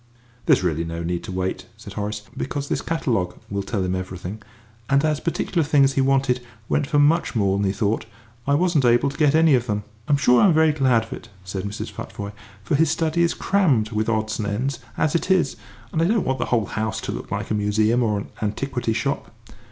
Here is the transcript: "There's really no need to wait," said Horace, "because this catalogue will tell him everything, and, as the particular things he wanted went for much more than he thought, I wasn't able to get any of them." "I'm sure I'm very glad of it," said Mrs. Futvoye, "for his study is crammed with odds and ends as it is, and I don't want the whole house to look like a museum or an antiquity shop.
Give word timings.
"There's 0.47 0.63
really 0.63 0.83
no 0.83 1.03
need 1.03 1.23
to 1.25 1.31
wait," 1.31 1.67
said 1.77 1.93
Horace, 1.93 2.23
"because 2.35 2.67
this 2.69 2.81
catalogue 2.81 3.37
will 3.51 3.61
tell 3.61 3.83
him 3.83 3.95
everything, 3.95 4.41
and, 4.89 5.05
as 5.05 5.17
the 5.17 5.21
particular 5.23 5.61
things 5.63 5.93
he 5.93 6.01
wanted 6.01 6.41
went 6.67 6.87
for 6.87 6.97
much 6.97 7.35
more 7.35 7.55
than 7.55 7.67
he 7.67 7.71
thought, 7.71 8.05
I 8.47 8.55
wasn't 8.55 8.83
able 8.83 9.11
to 9.11 9.17
get 9.19 9.35
any 9.35 9.53
of 9.53 9.67
them." 9.67 9.83
"I'm 10.07 10.17
sure 10.17 10.41
I'm 10.41 10.55
very 10.55 10.71
glad 10.71 11.03
of 11.03 11.13
it," 11.13 11.29
said 11.43 11.65
Mrs. 11.65 11.91
Futvoye, 11.91 12.31
"for 12.63 12.73
his 12.73 12.89
study 12.89 13.21
is 13.21 13.35
crammed 13.35 13.91
with 13.91 14.09
odds 14.09 14.39
and 14.39 14.47
ends 14.47 14.79
as 14.97 15.13
it 15.13 15.29
is, 15.29 15.55
and 15.93 16.01
I 16.01 16.05
don't 16.05 16.25
want 16.25 16.39
the 16.39 16.45
whole 16.45 16.65
house 16.65 16.99
to 17.01 17.11
look 17.11 17.29
like 17.29 17.51
a 17.51 17.53
museum 17.53 18.01
or 18.01 18.17
an 18.17 18.29
antiquity 18.41 18.93
shop. 18.93 19.29